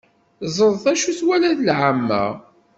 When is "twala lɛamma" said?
1.19-2.23